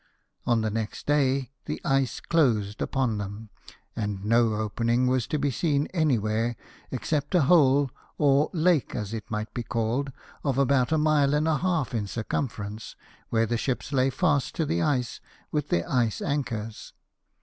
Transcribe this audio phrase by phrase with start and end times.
[0.47, 3.49] On the next day the ice closed upon them,
[3.95, 6.55] and no opening was to be seen anywhere,
[6.89, 10.11] except a hole, or lake as it might be called,
[10.43, 12.95] of about a mile and a half in circumference,
[13.29, 16.93] where the ships lay fast to the ice with their ice anchors.